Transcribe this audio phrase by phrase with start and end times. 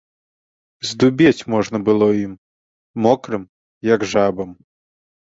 [0.91, 2.31] Здубець можна было ім,
[3.03, 3.43] мокрым,
[3.89, 4.49] як жабам.